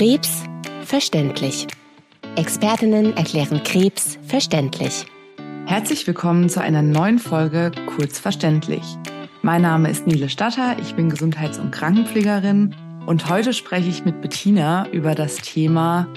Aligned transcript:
Krebs 0.00 0.44
verständlich. 0.86 1.66
Expertinnen 2.34 3.14
erklären 3.18 3.62
Krebs 3.62 4.18
verständlich. 4.22 5.04
Herzlich 5.66 6.06
willkommen 6.06 6.48
zu 6.48 6.62
einer 6.62 6.80
neuen 6.80 7.18
Folge 7.18 7.70
Kurz 7.84 8.18
verständlich. 8.18 8.82
Mein 9.42 9.60
Name 9.60 9.90
ist 9.90 10.06
Nele 10.06 10.30
Statter, 10.30 10.78
ich 10.80 10.94
bin 10.94 11.10
Gesundheits- 11.10 11.58
und 11.58 11.70
Krankenpflegerin 11.70 12.74
und 13.04 13.28
heute 13.28 13.52
spreche 13.52 13.90
ich 13.90 14.06
mit 14.06 14.22
Bettina 14.22 14.88
über 14.88 15.14
das 15.14 15.36
Thema 15.36 16.08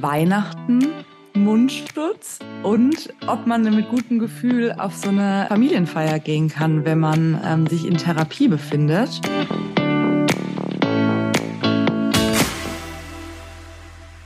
Weihnachten, 0.00 0.92
Mundschutz 1.34 2.38
und 2.62 3.12
ob 3.26 3.48
man 3.48 3.64
mit 3.64 3.88
gutem 3.88 4.20
Gefühl 4.20 4.76
auf 4.78 4.94
so 4.94 5.08
eine 5.08 5.46
Familienfeier 5.48 6.20
gehen 6.20 6.50
kann, 6.50 6.84
wenn 6.84 7.00
man 7.00 7.40
ähm, 7.44 7.66
sich 7.66 7.84
in 7.84 7.96
Therapie 7.96 8.46
befindet. 8.46 9.20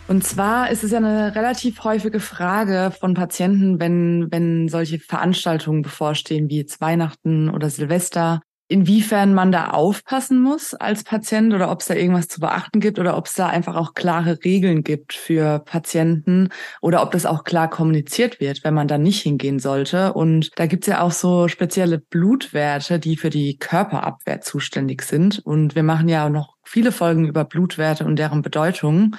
Und 0.08 0.24
zwar 0.24 0.70
ist 0.70 0.84
es 0.84 0.90
ja 0.90 0.98
eine 0.98 1.34
relativ 1.34 1.84
häufige 1.84 2.18
Frage 2.18 2.90
von 2.98 3.12
Patienten, 3.12 3.78
wenn, 3.78 4.28
wenn 4.30 4.68
solche 4.68 4.98
Veranstaltungen 4.98 5.82
bevorstehen, 5.82 6.48
wie 6.48 6.56
jetzt 6.56 6.80
Weihnachten 6.80 7.50
oder 7.50 7.68
Silvester, 7.68 8.40
inwiefern 8.68 9.34
man 9.34 9.52
da 9.52 9.68
aufpassen 9.70 10.40
muss 10.40 10.72
als 10.72 11.04
Patient 11.04 11.52
oder 11.52 11.70
ob 11.70 11.80
es 11.80 11.88
da 11.88 11.94
irgendwas 11.94 12.28
zu 12.28 12.40
beachten 12.40 12.80
gibt 12.80 12.98
oder 12.98 13.18
ob 13.18 13.26
es 13.26 13.34
da 13.34 13.48
einfach 13.48 13.76
auch 13.76 13.92
klare 13.92 14.38
Regeln 14.44 14.82
gibt 14.82 15.12
für 15.12 15.58
Patienten 15.58 16.48
oder 16.80 17.02
ob 17.02 17.10
das 17.10 17.26
auch 17.26 17.44
klar 17.44 17.68
kommuniziert 17.68 18.40
wird, 18.40 18.64
wenn 18.64 18.74
man 18.74 18.88
da 18.88 18.96
nicht 18.96 19.20
hingehen 19.20 19.58
sollte. 19.58 20.14
Und 20.14 20.58
da 20.58 20.64
gibt 20.64 20.84
es 20.84 20.88
ja 20.88 21.02
auch 21.02 21.12
so 21.12 21.48
spezielle 21.48 21.98
Blutwerte, 21.98 22.98
die 22.98 23.18
für 23.18 23.30
die 23.30 23.58
Körperabwehr 23.58 24.40
zuständig 24.40 25.02
sind. 25.02 25.38
Und 25.38 25.74
wir 25.74 25.82
machen 25.82 26.08
ja 26.08 26.24
auch 26.24 26.30
noch 26.30 26.56
viele 26.64 26.92
Folgen 26.92 27.26
über 27.26 27.44
Blutwerte 27.44 28.06
und 28.06 28.16
deren 28.16 28.40
Bedeutung. 28.40 29.14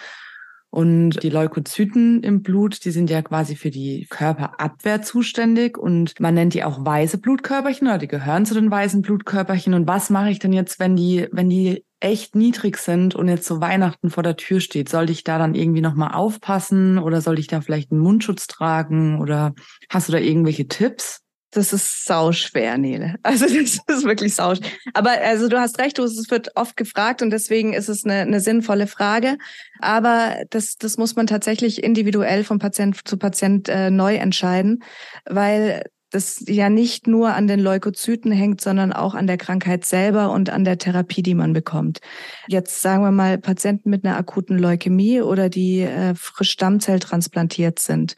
Und 0.72 1.23
die 1.23 1.31
Leukozyten 1.31 2.22
im 2.22 2.44
Blut, 2.44 2.86
die 2.86 2.92
sind 2.92 3.09
ja 3.09 3.23
quasi 3.23 3.56
für 3.56 3.72
die 3.72 4.06
Körperabwehr 4.08 5.02
zuständig 5.02 5.78
und 5.78 6.20
man 6.20 6.36
nennt 6.36 6.53
die 6.53 6.64
auch 6.64 6.86
weiße 6.86 7.17
Blutkörperchen 7.17 7.88
oder 7.88 7.98
die 7.98 8.08
gehören 8.08 8.45
zu 8.45 8.53
den 8.53 8.70
weißen 8.70 9.02
Blutkörperchen. 9.02 9.73
Und 9.73 9.88
was 9.88 10.11
mache 10.11 10.30
ich 10.30 10.38
denn 10.38 10.53
jetzt, 10.53 10.80
wenn 10.80 10.95
die, 10.95 11.28
wenn 11.31 11.50
die 11.50 11.86
echt 12.00 12.36
niedrig 12.36 12.78
sind 12.78 13.16
und 13.16 13.28
jetzt 13.28 13.48
so 13.48 13.61
Weihnachten 13.61 14.11
vor 14.11 14.22
der 14.22 14.38
Tür 14.38 14.59
steht? 14.59 14.89
Soll 14.89 15.09
ich 15.09 15.23
da 15.23 15.39
dann 15.39 15.56
irgendwie 15.56 15.81
nochmal 15.81 16.14
aufpassen 16.14 17.00
oder 17.00 17.22
soll 17.22 17.39
ich 17.39 17.48
da 17.48 17.61
vielleicht 17.61 17.92
einen 17.92 18.02
Mundschutz 18.02 18.45
tragen 18.45 19.20
oder 19.20 19.54
hast 19.89 20.08
du 20.08 20.11
da 20.11 20.20
irgendwelche 20.20 20.67
Tipps? 20.67 21.22
Das 21.52 21.73
ist 21.73 22.05
sauschwer, 22.05 22.78
Nele. 22.78 23.16
Also 23.23 23.45
das 23.45 23.80
ist 23.88 24.03
wirklich 24.05 24.36
sausch. 24.36 24.59
Aber 24.94 25.11
also 25.11 25.47
du 25.47 25.59
hast 25.59 25.80
recht, 25.80 25.97
es 26.00 26.30
wird 26.30 26.55
oft 26.55 26.78
gefragt 26.78 27.22
und 27.22 27.31
deswegen 27.31 27.73
ist 27.73 27.89
es 27.89 28.05
eine, 28.05 28.22
eine 28.22 28.39
sinnvolle 28.39 28.88
Frage. 28.88 29.38
Aber 29.80 30.44
das, 30.50 30.75
das 30.77 30.97
muss 30.97 31.16
man 31.16 31.27
tatsächlich 31.27 31.83
individuell 31.83 32.44
von 32.44 32.59
Patient 32.59 33.00
zu 33.08 33.17
Patient 33.17 33.67
äh, 33.70 33.89
neu 33.89 34.16
entscheiden, 34.16 34.83
weil 35.25 35.83
das 36.12 36.44
ja 36.48 36.70
nicht 36.70 37.08
nur 37.08 37.34
an 37.34 37.48
den 37.48 37.60
Leukozyten 37.60 38.32
hängt, 38.32 38.62
sondern 38.62 38.94
auch 38.94 39.16
an 39.16 39.28
der 39.28 39.38
Krankheit 39.38 39.86
selber 39.86 40.32
und 40.32 40.50
an 40.50 40.64
der 40.64 40.78
Therapie, 40.78 41.22
die 41.22 41.36
man 41.36 41.54
bekommt. 41.54 42.00
Jetzt 42.48 42.82
sagen 42.82 43.04
wir 43.04 43.12
mal 43.12 43.38
Patienten 43.38 43.90
mit 43.90 44.06
einer 44.06 44.18
akuten 44.18 44.58
Leukämie 44.58 45.22
oder 45.22 45.50
die 45.50 45.82
äh, 45.82 46.16
frisch 46.16 46.52
Stammzelltransplantiert 46.52 47.80
sind. 47.80 48.16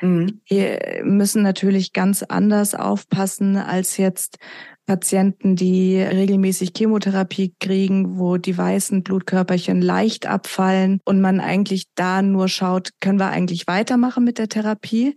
Mhm. 0.00 0.40
Die 0.50 0.78
müssen 1.02 1.42
natürlich 1.42 1.92
ganz 1.92 2.22
anders 2.22 2.74
aufpassen 2.74 3.56
als 3.56 3.96
jetzt 3.96 4.38
Patienten, 4.86 5.56
die 5.56 6.00
regelmäßig 6.00 6.72
Chemotherapie 6.76 7.54
kriegen, 7.60 8.18
wo 8.18 8.36
die 8.36 8.56
weißen 8.56 9.02
Blutkörperchen 9.02 9.80
leicht 9.80 10.26
abfallen 10.26 11.00
und 11.04 11.20
man 11.20 11.40
eigentlich 11.40 11.86
da 11.94 12.22
nur 12.22 12.48
schaut, 12.48 12.90
können 13.00 13.18
wir 13.18 13.28
eigentlich 13.28 13.66
weitermachen 13.66 14.24
mit 14.24 14.38
der 14.38 14.48
Therapie? 14.48 15.14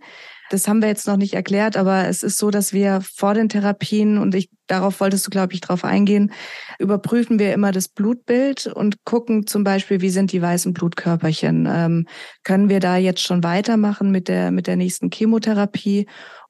Das 0.50 0.68
haben 0.68 0.80
wir 0.80 0.88
jetzt 0.88 1.08
noch 1.08 1.16
nicht 1.16 1.34
erklärt, 1.34 1.76
aber 1.76 2.06
es 2.06 2.22
ist 2.22 2.38
so, 2.38 2.50
dass 2.50 2.72
wir 2.72 3.00
vor 3.00 3.34
den 3.34 3.48
Therapien, 3.48 4.18
und 4.18 4.34
ich, 4.34 4.48
darauf 4.68 5.00
wolltest 5.00 5.26
du, 5.26 5.30
glaube 5.30 5.54
ich, 5.54 5.60
drauf 5.60 5.84
eingehen, 5.84 6.32
überprüfen 6.78 7.40
wir 7.40 7.52
immer 7.52 7.72
das 7.72 7.88
Blutbild 7.88 8.68
und 8.68 9.04
gucken 9.04 9.48
zum 9.48 9.64
Beispiel, 9.64 10.00
wie 10.00 10.10
sind 10.10 10.30
die 10.30 10.40
weißen 10.40 10.72
Blutkörperchen? 10.72 11.66
Ähm, 11.68 12.06
können 12.44 12.68
wir 12.68 12.78
da 12.78 12.96
jetzt 12.96 13.22
schon 13.22 13.42
weitermachen 13.42 14.12
mit 14.12 14.28
der, 14.28 14.52
mit 14.52 14.68
der 14.68 14.76
nächsten 14.76 15.10
Chemotherapie? 15.10 16.06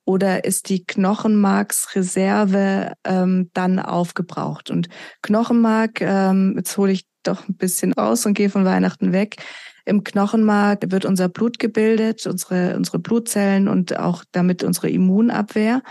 Oder 0.06 0.44
ist 0.44 0.68
die 0.68 0.86
Knochenmarksreserve 0.86 2.92
ähm, 3.04 3.50
dann 3.54 3.80
aufgebraucht? 3.80 4.70
Und 4.70 4.88
Knochenmark, 5.22 6.00
ähm, 6.00 6.54
jetzt 6.56 6.78
hole 6.78 6.92
ich 6.92 7.06
doch 7.24 7.48
ein 7.48 7.56
bisschen 7.56 7.92
aus 7.94 8.24
und 8.24 8.34
gehe 8.34 8.48
von 8.48 8.64
Weihnachten 8.64 9.12
weg. 9.12 9.38
Im 9.84 10.04
Knochenmark 10.04 10.92
wird 10.92 11.04
unser 11.04 11.28
Blut 11.28 11.58
gebildet, 11.58 12.24
unsere, 12.26 12.76
unsere 12.76 13.00
Blutzellen 13.00 13.66
und 13.66 13.98
auch 13.98 14.22
damit 14.30 14.62
unsere 14.62 14.90
Immunabwehr. 14.90 15.82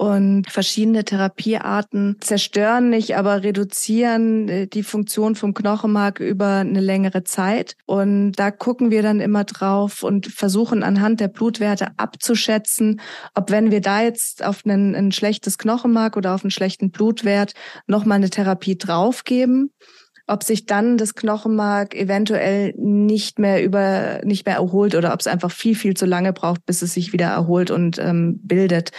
Und 0.00 0.50
verschiedene 0.50 1.04
Therapiearten 1.04 2.16
zerstören 2.20 2.88
nicht, 2.88 3.18
aber 3.18 3.42
reduzieren 3.42 4.48
äh, 4.48 4.66
die 4.66 4.82
Funktion 4.82 5.34
vom 5.34 5.52
Knochenmark 5.52 6.20
über 6.20 6.54
eine 6.54 6.80
längere 6.80 7.22
Zeit. 7.22 7.76
Und 7.84 8.32
da 8.32 8.50
gucken 8.50 8.90
wir 8.90 9.02
dann 9.02 9.20
immer 9.20 9.44
drauf 9.44 10.02
und 10.02 10.26
versuchen 10.26 10.82
anhand 10.82 11.20
der 11.20 11.28
Blutwerte 11.28 11.88
abzuschätzen, 11.98 13.02
ob 13.34 13.50
wenn 13.50 13.70
wir 13.70 13.82
da 13.82 14.00
jetzt 14.00 14.42
auf 14.42 14.62
einen, 14.64 14.94
ein 14.94 15.12
schlechtes 15.12 15.58
Knochenmark 15.58 16.16
oder 16.16 16.34
auf 16.34 16.44
einen 16.44 16.50
schlechten 16.50 16.90
Blutwert 16.90 17.52
nochmal 17.86 18.16
eine 18.16 18.30
Therapie 18.30 18.78
draufgeben 18.78 19.70
ob 20.26 20.44
sich 20.44 20.64
dann 20.64 20.96
das 20.96 21.16
Knochenmark 21.16 21.96
eventuell 21.96 22.72
nicht 22.76 23.40
mehr 23.40 23.64
über 23.64 24.20
nicht 24.22 24.46
mehr 24.46 24.54
erholt 24.54 24.94
oder 24.94 25.12
ob 25.12 25.18
es 25.18 25.26
einfach 25.26 25.50
viel 25.50 25.74
viel 25.74 25.94
zu 25.94 26.06
lange 26.06 26.32
braucht, 26.32 26.64
bis 26.66 26.82
es 26.82 26.94
sich 26.94 27.12
wieder 27.12 27.26
erholt 27.26 27.72
und 27.72 27.98
ähm, 27.98 28.38
bildet. 28.44 28.92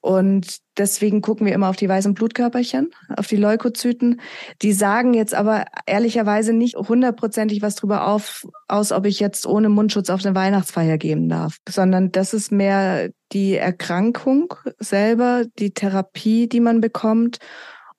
Und 0.00 0.58
deswegen 0.78 1.20
gucken 1.20 1.46
wir 1.46 1.52
immer 1.52 1.68
auf 1.68 1.76
die 1.76 1.88
weißen 1.88 2.14
Blutkörperchen, 2.14 2.90
auf 3.16 3.26
die 3.26 3.36
Leukozyten. 3.36 4.20
Die 4.62 4.72
sagen 4.72 5.12
jetzt 5.12 5.34
aber 5.34 5.66
ehrlicherweise 5.86 6.54
nicht 6.54 6.76
hundertprozentig 6.76 7.60
was 7.60 7.74
drüber 7.74 8.06
auf, 8.06 8.46
aus, 8.66 8.92
ob 8.92 9.04
ich 9.04 9.20
jetzt 9.20 9.46
ohne 9.46 9.68
Mundschutz 9.68 10.08
auf 10.08 10.24
eine 10.24 10.34
Weihnachtsfeier 10.34 10.96
gehen 10.96 11.28
darf, 11.28 11.58
sondern 11.68 12.12
das 12.12 12.32
ist 12.32 12.50
mehr 12.50 13.10
die 13.32 13.56
Erkrankung 13.56 14.54
selber, 14.78 15.44
die 15.58 15.72
Therapie, 15.72 16.48
die 16.48 16.60
man 16.60 16.80
bekommt. 16.80 17.38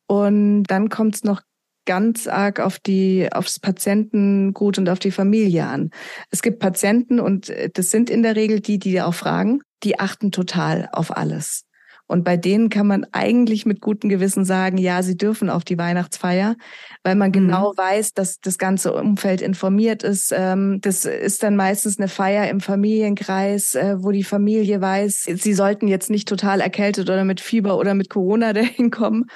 Und 0.07 0.63
dann 0.63 0.89
kommt 0.89 1.16
es 1.16 1.23
noch 1.23 1.41
ganz 1.85 2.28
arg 2.28 2.59
auf 2.59 2.79
die, 2.79 3.29
aufs 3.31 3.59
Patientengut 3.59 4.78
und 4.78 4.89
auf 4.89 5.00
die 5.00 5.12
Familie 5.12 5.68
an. 5.68 5.91
Es 6.29 6.41
gibt 6.41 6.59
Patienten 6.59 7.19
und 7.19 7.50
äh, 7.50 7.69
das 7.72 7.91
sind 7.91 8.09
in 8.09 8.23
der 8.23 8.35
Regel 8.35 8.59
die, 8.59 8.79
die 8.79 9.01
auch 9.01 9.13
fragen, 9.13 9.62
die 9.83 10.00
achten 10.00 10.31
total 10.31 10.89
auf 10.91 11.16
alles. 11.16 11.66
Und 12.11 12.25
bei 12.25 12.35
denen 12.35 12.69
kann 12.69 12.88
man 12.88 13.07
eigentlich 13.13 13.66
mit 13.66 13.79
gutem 13.79 14.09
Gewissen 14.09 14.44
sagen, 14.44 14.77
ja, 14.77 15.01
sie 15.01 15.16
dürfen 15.16 15.49
auf 15.49 15.63
die 15.63 15.77
Weihnachtsfeier, 15.77 16.57
weil 17.03 17.16
man 17.16 17.31
genau 17.31 17.72
mhm. 17.72 17.77
weiß, 17.77 18.13
dass 18.13 18.41
das 18.41 18.57
ganze 18.57 18.91
Umfeld 18.94 19.39
informiert 19.41 20.03
ist. 20.03 20.33
Ähm, 20.35 20.79
das 20.81 21.05
ist 21.05 21.41
dann 21.41 21.55
meistens 21.55 22.00
eine 22.00 22.09
Feier 22.09 22.50
im 22.50 22.59
Familienkreis, 22.59 23.75
äh, 23.75 23.95
wo 24.00 24.11
die 24.11 24.25
Familie 24.25 24.81
weiß, 24.81 25.29
sie 25.35 25.53
sollten 25.53 25.88
jetzt 25.88 26.09
nicht 26.09 26.27
total 26.27 26.59
erkältet 26.59 27.09
oder 27.09 27.23
mit 27.23 27.39
Fieber 27.39 27.77
oder 27.77 27.94
mit 27.94 28.09
Corona 28.09 28.51
dahin 28.61 28.91
kommen, 28.91 29.27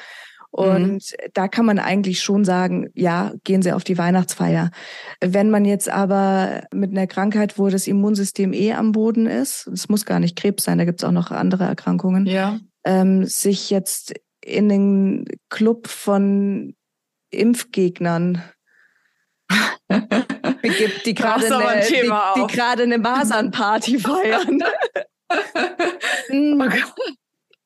und 0.56 0.94
mhm. 0.94 1.00
da 1.34 1.50
kann 1.50 1.66
man 1.66 1.80
eigentlich 1.80 2.22
schon 2.22 2.46
sagen, 2.46 2.90
ja, 2.94 3.34
gehen 3.44 3.62
Sie 3.62 3.74
auf 3.74 3.84
die 3.84 3.98
Weihnachtsfeier. 3.98 4.72
Wenn 5.20 5.50
man 5.50 5.66
jetzt 5.66 5.90
aber 5.90 6.64
mit 6.74 6.92
einer 6.92 7.08
Krankheit, 7.08 7.60
wo 7.60 7.68
das 7.68 7.88
Immunsystem 7.88 8.54
eh 8.54 8.72
am 8.72 8.94
Boden 8.94 9.28
ist, 9.28 9.68
es 9.68 9.90
muss 9.90 10.06
gar 10.06 10.22
nicht 10.22 10.38
Krebs 10.38 10.64
sein, 10.64 10.78
da 10.78 10.86
gibt 10.86 11.02
es 11.02 11.04
auch 11.04 11.12
noch 11.12 11.32
andere 11.32 11.66
Erkrankungen, 11.66 12.26
ja. 12.26 12.58
ähm, 12.86 13.26
sich 13.26 13.70
jetzt 13.70 14.14
in 14.42 14.70
den 14.70 15.26
Club 15.50 15.88
von 15.88 16.74
Impfgegnern 17.32 18.41
begibt, 20.62 21.06
die 21.06 21.16
gerade 21.16 21.53
eine, 21.53 21.82
die, 21.85 21.96
die 22.40 22.56
gerade 22.56 22.84
eine 22.84 22.97
Masernparty 22.97 24.00
feiern. 24.00 24.64
oh 26.32 26.58
Gott. 26.58 27.04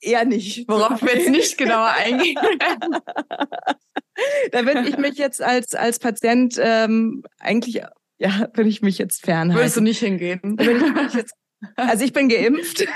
Eher 0.10 0.26
nicht. 0.26 0.68
Worauf 0.68 1.02
wir 1.02 1.16
jetzt 1.16 1.30
nicht 1.30 1.58
genauer 1.58 1.92
eingehen. 1.92 2.36
da 4.52 4.66
würde 4.66 4.90
ich 4.90 4.98
mich 4.98 5.18
jetzt 5.18 5.42
als, 5.42 5.76
als 5.76 6.00
Patient 6.00 6.60
ähm, 6.62 7.24
eigentlich, 7.40 7.82
ja, 8.18 8.50
würde 8.54 8.70
ich 8.70 8.82
mich 8.82 8.98
jetzt 8.98 9.24
fernhalten. 9.24 9.56
Würdest 9.56 9.78
du 9.78 9.82
nicht 9.82 10.00
hingehen? 10.00 10.58
Ich 10.60 11.14
jetzt, 11.14 11.34
also 11.76 12.04
ich 12.04 12.14
bin 12.14 12.30
geimpft. 12.30 12.80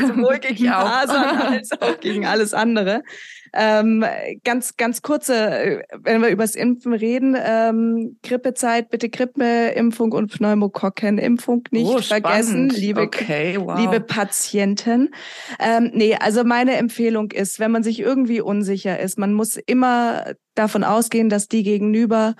Sowohl 0.00 0.38
gegen 0.38 0.64
Masern 0.64 1.52
als 1.52 1.72
auch 1.72 2.00
gegen 2.00 2.26
alles 2.26 2.54
andere. 2.54 3.02
Ähm, 3.52 4.04
ganz, 4.44 4.76
ganz 4.76 5.02
kurze, 5.02 5.82
wenn 5.98 6.22
wir 6.22 6.28
über 6.28 6.44
das 6.44 6.54
Impfen 6.54 6.92
reden, 6.92 7.36
ähm, 7.38 8.18
Grippezeit, 8.22 8.90
bitte 8.90 9.08
Grippeimpfung 9.08 10.12
und 10.12 10.30
Pneumokokkenimpfung 10.32 11.64
nicht 11.70 11.86
Oh, 11.86 12.00
vergessen, 12.00 12.68
liebe, 12.68 13.02
Okay, 13.02 13.56
wow. 13.58 13.78
liebe 13.78 14.00
Patienten. 14.00 15.10
Ähm, 15.58 15.90
nee, 15.94 16.14
also 16.14 16.44
meine 16.44 16.76
Empfehlung 16.76 17.30
ist, 17.32 17.58
wenn 17.60 17.70
man 17.70 17.82
sich 17.82 18.00
irgendwie 18.00 18.40
unsicher 18.40 18.98
ist, 19.00 19.18
man 19.18 19.32
muss 19.32 19.56
immer 19.56 20.34
davon 20.54 20.84
ausgehen, 20.84 21.28
dass 21.28 21.48
die 21.48 21.62
gegenüber 21.62 22.34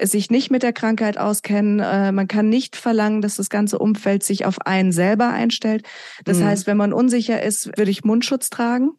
sich 0.00 0.30
nicht 0.30 0.50
mit 0.50 0.62
der 0.62 0.72
Krankheit 0.72 1.18
auskennen. 1.18 1.80
Äh, 1.80 2.12
man 2.12 2.28
kann 2.28 2.48
nicht 2.48 2.76
verlangen, 2.76 3.20
dass 3.22 3.36
das 3.36 3.50
ganze 3.50 3.78
Umfeld 3.78 4.22
sich 4.22 4.46
auf 4.46 4.60
einen 4.66 4.92
selber 4.92 5.28
einstellt. 5.30 5.86
Das 6.24 6.38
Mhm. 6.40 6.44
heißt, 6.44 6.66
wenn 6.66 6.76
man 6.76 6.92
unsicher 6.92 7.42
ist, 7.42 7.76
würde 7.76 7.90
ich 7.90 8.04
Mundschutz 8.04 8.50
tragen 8.50 8.90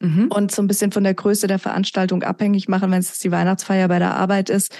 Mhm. 0.00 0.28
und 0.28 0.52
so 0.52 0.62
ein 0.62 0.68
bisschen 0.68 0.92
von 0.92 1.02
der 1.02 1.14
Größe 1.14 1.48
der 1.48 1.58
Veranstaltung 1.58 2.22
abhängig 2.22 2.68
machen, 2.68 2.90
wenn 2.92 3.00
es 3.00 3.18
die 3.18 3.32
Weihnachtsfeier 3.32 3.88
bei 3.88 3.98
der 3.98 4.14
Arbeit 4.14 4.48
ist, 4.48 4.72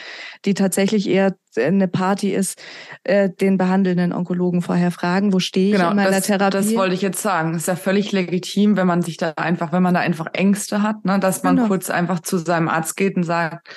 die 0.45 0.55
tatsächlich 0.55 1.09
eher 1.09 1.35
eine 1.57 1.89
Party 1.89 2.33
ist, 2.33 2.63
äh, 3.03 3.29
den 3.29 3.59
behandelnden 3.59 4.13
Onkologen 4.13 4.63
vorher 4.63 4.93
fragen, 4.93 5.33
wo 5.33 5.41
stehe 5.41 5.71
ich 5.71 5.73
Genau, 5.77 5.91
in 5.91 5.97
meiner 5.97 6.11
das, 6.13 6.27
Therapie? 6.27 6.53
das 6.57 6.75
wollte 6.77 6.95
ich 6.95 7.03
jetzt 7.03 7.21
sagen. 7.21 7.55
Ist 7.55 7.67
ja 7.67 7.75
völlig 7.75 8.13
legitim, 8.13 8.77
wenn 8.77 8.87
man 8.87 9.03
sich 9.03 9.17
da 9.17 9.33
einfach, 9.37 9.73
wenn 9.73 9.83
man 9.83 9.95
da 9.95 10.01
einfach 10.01 10.27
Ängste 10.35 10.83
hat, 10.83 11.05
ne, 11.05 11.19
dass 11.19 11.43
man 11.43 11.57
Genau. 11.57 11.69
kurz 11.69 11.91
einfach 11.91 12.21
zu 12.21 12.39
seinem 12.39 12.69
Arzt 12.69 12.97
geht 12.97 13.17
und 13.17 13.25
sagt, 13.25 13.69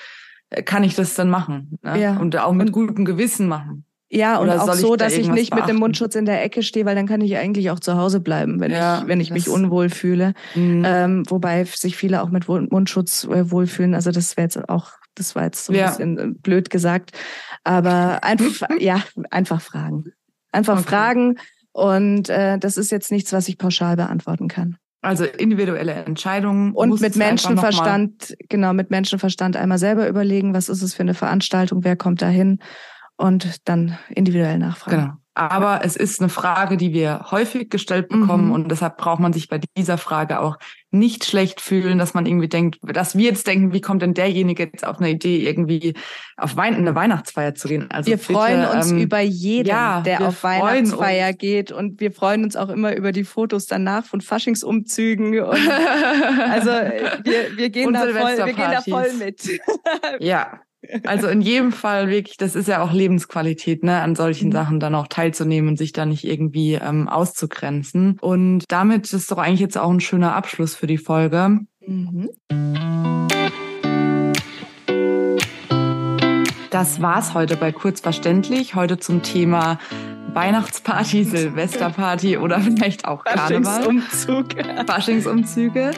äh, 0.51 0.61
kann 0.61 0.83
ich 0.83 0.93
das 0.95 1.15
dann 1.15 1.29
machen? 1.29 1.79
Ne? 1.81 1.99
Ja. 1.99 2.17
Und 2.17 2.37
auch 2.37 2.53
mit 2.53 2.71
gutem 2.71 3.03
Gewissen 3.05 3.47
machen. 3.47 3.70
Ja, 4.13 4.39
und 4.39 4.49
Oder 4.49 4.61
auch 4.61 4.73
so, 4.73 4.97
da 4.97 5.05
dass 5.05 5.13
ich 5.13 5.29
nicht 5.29 5.51
mit 5.53 5.61
dem 5.63 5.67
beachten? 5.67 5.75
Mundschutz 5.77 6.15
in 6.15 6.25
der 6.25 6.43
Ecke 6.43 6.63
stehe, 6.63 6.85
weil 6.85 6.95
dann 6.95 7.07
kann 7.07 7.21
ich 7.21 7.37
eigentlich 7.37 7.71
auch 7.71 7.79
zu 7.79 7.95
Hause 7.95 8.19
bleiben, 8.19 8.59
wenn 8.59 8.69
Ja, 8.69 8.99
ich, 9.01 9.07
wenn 9.07 9.21
ich 9.21 9.31
mich 9.31 9.47
unwohl 9.47 9.89
fühle. 9.89 10.33
Mhm. 10.53 10.83
Ähm, 10.85 11.23
wobei 11.29 11.63
sich 11.63 11.95
viele 11.95 12.21
auch 12.21 12.29
mit 12.29 12.45
Mundschutz 12.47 13.23
äh, 13.23 13.49
wohlfühlen. 13.51 13.95
Also 13.95 14.11
das 14.11 14.35
wäre 14.35 14.45
jetzt 14.45 14.67
auch, 14.67 14.91
das 15.15 15.33
war 15.35 15.45
jetzt 15.45 15.63
so 15.63 15.71
ein 15.71 15.77
Ja. 15.77 15.87
bisschen 15.87 16.17
äh, 16.17 16.27
blöd 16.27 16.69
gesagt. 16.69 17.11
Aber 17.63 18.21
einfach, 18.23 18.67
ja, 18.79 19.01
einfach 19.29 19.61
fragen. 19.61 20.03
Einfach 20.51 20.79
Okay. 20.79 20.89
fragen. 20.89 21.35
Und 21.71 22.27
äh, 22.27 22.59
das 22.59 22.75
ist 22.75 22.91
jetzt 22.91 23.11
nichts, 23.11 23.31
was 23.31 23.47
ich 23.47 23.57
pauschal 23.57 23.95
beantworten 23.95 24.49
kann. 24.49 24.75
Also 25.01 25.23
individuelle 25.23 25.93
Entscheidungen. 25.93 26.73
Und 26.73 26.99
mit 26.99 27.15
Menschenverstand, 27.15 28.35
genau, 28.49 28.73
mit 28.73 28.91
Menschenverstand 28.91 29.55
einmal 29.55 29.77
selber 29.77 30.09
überlegen, 30.09 30.53
was 30.53 30.67
ist 30.67 30.81
es 30.81 30.93
für 30.93 31.03
eine 31.03 31.13
Veranstaltung, 31.13 31.85
wer 31.85 31.95
kommt 31.95 32.21
da 32.21 32.27
hin 32.27 32.59
und 33.21 33.67
dann 33.69 33.97
individuell 34.09 34.57
nachfragen. 34.57 34.97
Genau. 34.97 35.13
Aber 35.33 35.85
es 35.85 35.95
ist 35.95 36.19
eine 36.19 36.27
Frage, 36.27 36.75
die 36.75 36.91
wir 36.91 37.27
häufig 37.31 37.69
gestellt 37.69 38.09
bekommen 38.09 38.47
Mhm. 38.47 38.51
und 38.51 38.69
deshalb 38.69 38.97
braucht 38.97 39.21
man 39.21 39.31
sich 39.31 39.47
bei 39.47 39.61
dieser 39.77 39.97
Frage 39.97 40.41
auch 40.41 40.57
nicht 40.89 41.23
schlecht 41.23 41.61
fühlen, 41.61 41.97
dass 41.97 42.13
man 42.13 42.25
irgendwie 42.25 42.49
denkt, 42.49 42.79
dass 42.81 43.15
wir 43.15 43.29
jetzt 43.29 43.47
denken, 43.47 43.71
wie 43.71 43.79
kommt 43.79 44.01
denn 44.01 44.13
derjenige 44.13 44.63
jetzt 44.63 44.85
auf 44.85 44.99
eine 44.99 45.09
Idee, 45.09 45.47
irgendwie 45.47 45.93
auf 46.35 46.57
Wein 46.57 46.75
eine 46.75 46.95
Weihnachtsfeier 46.95 47.55
zu 47.55 47.69
gehen? 47.69 47.89
Also 47.91 48.09
wir 48.09 48.17
bitte, 48.17 48.33
freuen 48.33 48.65
uns 48.65 48.91
ähm, 48.91 48.97
über 48.97 49.21
jeden, 49.21 49.69
ja, 49.69 50.01
der 50.01 50.27
auf 50.27 50.43
Weihnachtsfeier 50.43 51.29
uns. 51.29 51.37
geht 51.37 51.71
und 51.71 52.01
wir 52.01 52.11
freuen 52.11 52.43
uns 52.43 52.57
auch 52.57 52.67
immer 52.67 52.93
über 52.97 53.13
die 53.13 53.23
Fotos 53.23 53.67
danach 53.67 54.03
von 54.03 54.19
Faschingsumzügen. 54.19 55.39
Und 55.39 55.47
also 55.47 56.71
wir, 56.71 57.55
wir, 57.55 57.69
gehen 57.69 57.93
da 57.93 58.01
voll, 58.01 58.37
wir 58.37 58.53
gehen 58.53 58.71
da 58.71 58.81
voll 58.81 59.13
mit. 59.13 59.61
Ja, 60.19 60.59
also 61.05 61.27
in 61.27 61.41
jedem 61.41 61.71
Fall 61.71 62.09
wirklich, 62.09 62.37
das 62.37 62.55
ist 62.55 62.67
ja 62.67 62.81
auch 62.81 62.91
Lebensqualität, 62.91 63.83
ne, 63.83 64.01
an 64.01 64.15
solchen 64.15 64.49
Mhm. 64.49 64.53
Sachen 64.53 64.79
dann 64.79 64.95
auch 64.95 65.07
teilzunehmen 65.07 65.69
und 65.69 65.77
sich 65.77 65.91
da 65.93 66.05
nicht 66.05 66.23
irgendwie 66.25 66.73
ähm, 66.73 67.07
auszugrenzen. 67.07 68.17
Und 68.21 68.65
damit 68.69 69.11
ist 69.13 69.31
doch 69.31 69.37
eigentlich 69.37 69.59
jetzt 69.59 69.77
auch 69.77 69.89
ein 69.89 69.99
schöner 69.99 70.35
Abschluss 70.35 70.75
für 70.75 70.87
die 70.87 70.97
Folge. 70.97 71.59
Mhm. 71.85 72.29
Das 76.69 77.01
war's 77.01 77.33
heute 77.33 77.57
bei 77.57 77.71
Kurzverständlich. 77.71 78.75
Heute 78.75 78.97
zum 78.97 79.23
Thema 79.23 79.77
Weihnachtsparty, 80.33 81.23
Silvesterparty 81.25 82.37
oder 82.37 82.59
vielleicht 82.59 83.05
auch 83.05 83.23
Karneval. 83.25 83.63
Faschingsumzug. 83.83 84.45
Faschingsumzüge. 84.87 85.91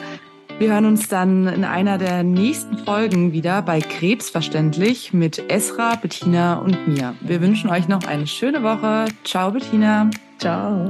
Wir 0.58 0.72
hören 0.72 0.86
uns 0.86 1.08
dann 1.08 1.48
in 1.48 1.64
einer 1.64 1.98
der 1.98 2.22
nächsten 2.22 2.78
Folgen 2.78 3.32
wieder 3.32 3.60
bei 3.60 3.80
Krebsverständlich 3.80 5.12
mit 5.12 5.50
Esra, 5.50 5.96
Bettina 5.96 6.54
und 6.54 6.86
mir. 6.86 7.14
Wir 7.20 7.40
wünschen 7.40 7.70
euch 7.70 7.88
noch 7.88 8.04
eine 8.04 8.28
schöne 8.28 8.62
Woche. 8.62 9.06
Ciao, 9.24 9.50
Bettina. 9.50 10.10
Ciao. 10.38 10.88